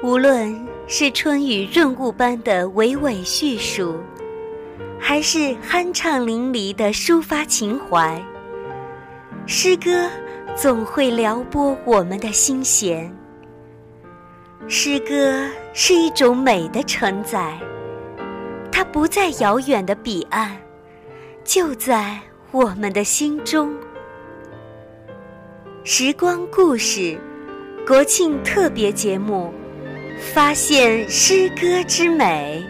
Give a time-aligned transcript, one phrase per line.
[0.00, 3.96] 无论是春雨润物般的娓娓叙述，
[4.96, 8.24] 还是酣畅淋漓的抒发情怀，
[9.44, 10.08] 诗歌
[10.54, 13.12] 总会撩拨我们的心弦。
[14.68, 17.58] 诗歌是一种美的承载，
[18.70, 20.56] 它不在遥远的彼岸，
[21.42, 22.16] 就在
[22.52, 23.74] 我们的心中。
[25.82, 27.18] 时光故事，
[27.84, 29.52] 国庆特别节目。
[30.18, 32.64] 发现诗歌之美。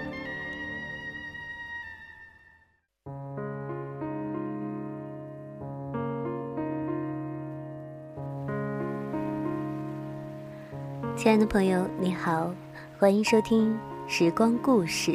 [11.17, 12.55] 亲爱的朋友，你好，
[12.99, 13.75] 欢迎收听
[14.07, 15.13] 《时光故事》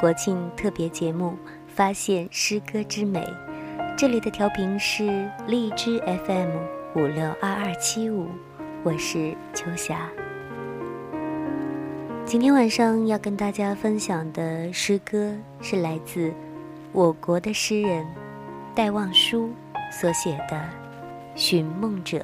[0.00, 1.30] 国庆特别节目
[1.68, 3.20] 《发现诗歌之美》。
[3.96, 6.50] 这里的调频是荔枝 FM
[6.96, 8.28] 五六二二七五，
[8.82, 10.08] 我是秋霞。
[12.32, 16.32] 今天晚上要跟大家分享的诗歌是来自
[16.92, 18.06] 我国的诗人
[18.74, 19.50] 戴望舒
[19.90, 20.56] 所写的
[21.34, 22.16] 《寻梦者》。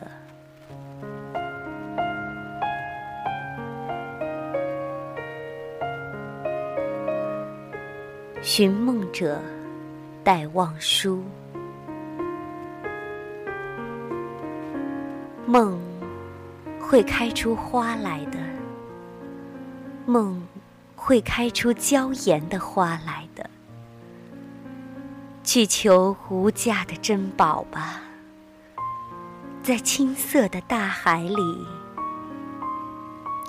[8.42, 9.36] 《寻梦者》，
[10.25, 11.22] 戴望舒。
[15.44, 15.78] 梦
[16.80, 18.47] 会开出花来的。
[20.08, 20.42] 梦
[20.96, 23.50] 会开出娇艳的花来的，
[25.44, 28.00] 去求无价的珍宝吧，
[29.62, 31.66] 在青色的大海里，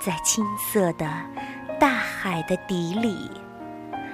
[0.04, 1.10] 在青色的
[1.80, 3.30] 大海的底里，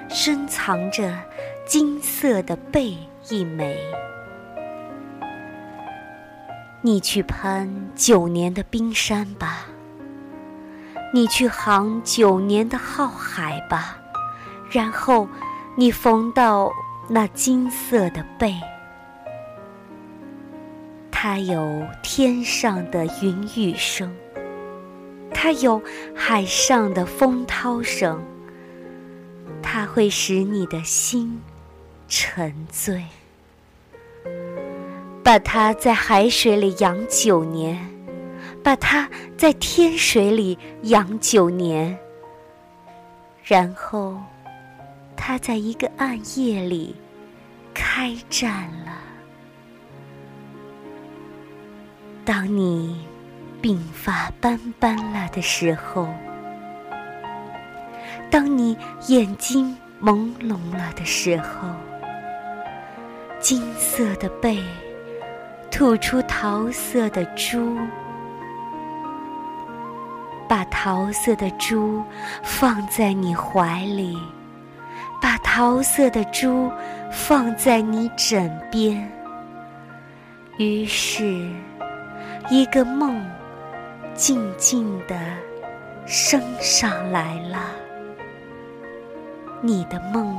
[0.08, 1.18] 深藏着
[1.66, 2.96] 金色的贝
[3.28, 3.76] 一枚。
[6.80, 9.66] 你去攀九年的冰山吧。
[11.12, 13.96] 你去航九年的浩海吧，
[14.70, 15.28] 然后
[15.76, 16.70] 你缝到
[17.08, 18.54] 那金色的背。
[21.10, 24.14] 它有天上的云雨声，
[25.32, 25.80] 它有
[26.14, 28.22] 海上的风涛声，
[29.62, 31.40] 它会使你的心
[32.08, 33.04] 沉醉。
[35.24, 37.95] 把它在海水里养九年。
[38.62, 41.96] 把它在天水里养九年，
[43.44, 44.16] 然后
[45.16, 46.94] 它在一个暗夜里
[47.72, 48.92] 开战了。
[52.24, 53.06] 当你
[53.62, 56.08] 鬓发斑斑了的时候，
[58.30, 61.68] 当你眼睛朦胧了的时候，
[63.38, 64.58] 金色的背
[65.70, 67.78] 吐出桃色的珠。
[70.86, 72.00] 桃色的珠
[72.44, 74.16] 放在你怀里，
[75.20, 76.70] 把桃色的珠
[77.10, 78.96] 放在你枕边。
[80.58, 81.50] 于是，
[82.50, 83.20] 一个梦
[84.14, 85.16] 静静地
[86.06, 87.58] 升上来了。
[89.60, 90.38] 你的梦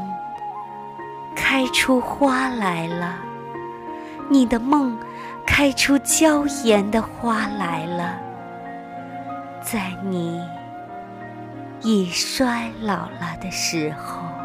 [1.36, 3.18] 开出花来了，
[4.30, 4.98] 你的梦
[5.46, 8.27] 开出娇艳的花来了。
[9.62, 10.42] 在你
[11.82, 14.37] 已衰老了的时候。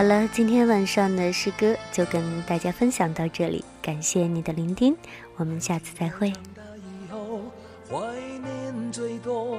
[0.00, 4.96] 好了，今天晚上的诗歌就跟大家分享到这里，感谢你的聆听，
[5.36, 6.32] 我们下次再会。
[7.86, 7.98] 怀
[8.42, 9.58] 念最多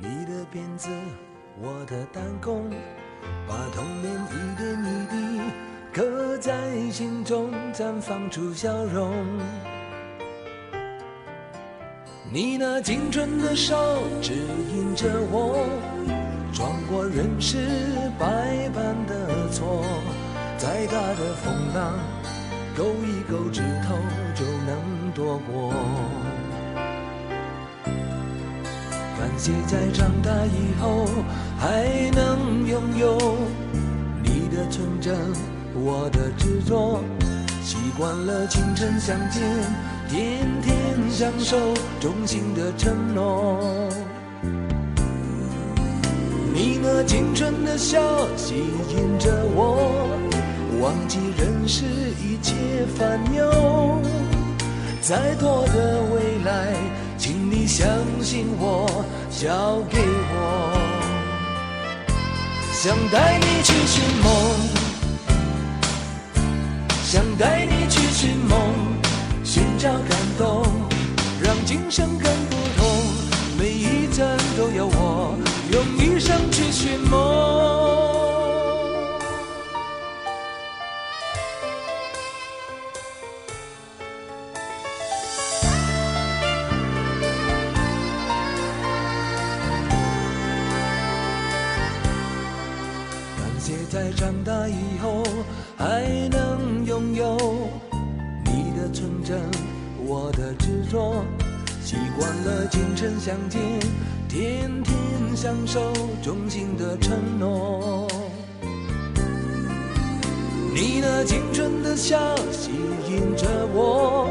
[0.00, 0.88] 你的辫子，
[1.62, 2.68] 我的弹弓，
[3.46, 5.40] 把童年一点一滴
[5.92, 6.52] 刻在
[6.90, 9.14] 心中，绽放出笑容。
[12.32, 14.32] 你那青春的手指
[14.74, 15.68] 引着我。
[16.52, 17.58] 穿过人世
[18.18, 18.26] 百
[18.70, 19.82] 般的错，
[20.58, 21.94] 再大的风浪，
[22.76, 23.96] 勾一勾指头
[24.34, 25.72] 就能躲过。
[29.18, 31.06] 感谢在长大以后
[31.58, 33.38] 还能拥有
[34.22, 35.16] 你的纯真，
[35.72, 37.00] 我的执着，
[37.62, 39.42] 习惯了清晨相见，
[40.06, 41.56] 天天相守，
[41.98, 43.88] 衷心的承诺。
[46.52, 48.00] 你那青春笑
[48.36, 50.08] 吸引着我，
[50.80, 52.54] 忘记人世一切
[52.96, 54.00] 烦忧。
[55.02, 56.74] 再多的未来，
[57.18, 57.86] 请你相
[58.22, 58.86] 信我，
[59.30, 59.98] 交给
[60.32, 60.34] 我。
[62.72, 64.32] 想带你去寻梦，
[67.04, 67.75] 想带你
[93.96, 95.22] 在长大以后
[95.74, 97.34] 还能拥有
[98.44, 99.40] 你的纯真，
[100.06, 101.24] 我的执着。
[101.82, 103.58] 习惯了今生相见，
[104.28, 104.94] 天天
[105.34, 108.06] 相守，衷心的承诺。
[110.74, 112.72] 你那青春的笑吸
[113.08, 114.30] 引着我，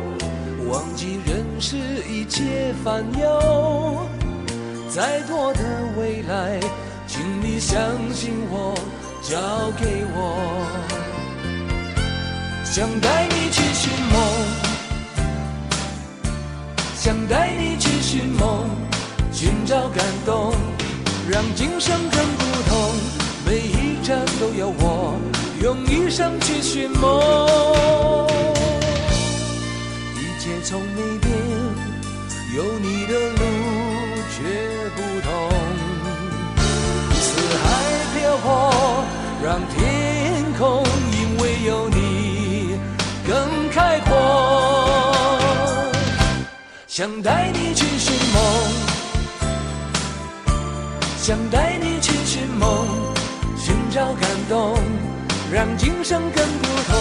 [0.69, 1.75] 忘记人世
[2.07, 4.07] 一切烦忧。
[4.91, 5.59] 再多的
[5.97, 6.59] 未来，
[7.07, 7.81] 请你相
[8.13, 8.74] 信我，
[9.27, 9.37] 交
[9.79, 10.17] 给我。
[12.63, 14.15] 想带你去寻梦。
[16.95, 18.69] 想带你去寻梦，
[19.31, 20.53] 寻找感动，
[21.29, 22.91] 让今生更不同。
[23.45, 25.19] 每一站都有我，
[25.61, 28.27] 用一生去寻梦。
[30.15, 31.31] 一切从没变，
[32.55, 33.13] 有你的
[39.45, 42.79] 让天空因为有你
[43.27, 45.13] 更开阔。
[46.87, 48.43] 想带你去寻梦，
[51.19, 52.87] 想带你去寻梦，
[53.55, 54.79] 寻找感动，
[55.51, 56.97] 让今生更不同。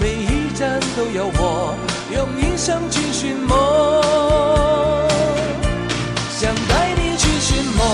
[0.00, 1.74] 每一站都有我，
[2.10, 4.02] 用一生去寻梦。
[6.30, 7.86] 想带你去寻梦，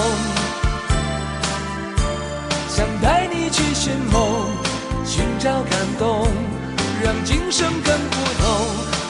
[2.68, 3.21] 想带
[3.52, 4.48] 去寻梦
[5.04, 6.26] 寻找感动
[7.02, 8.66] 让今生更不同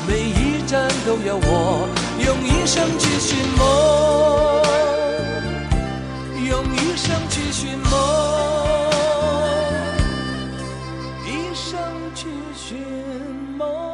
[0.09, 3.63] 每一站都有我用一生去寻梦
[6.45, 7.91] 用一生去寻梦
[11.25, 11.79] 一生
[12.15, 12.77] 去寻
[13.57, 13.92] 梦。